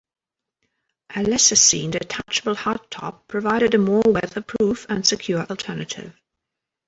[1.15, 6.19] A lesser seen detachable hardtop provided a more weatherproof and secure alternative.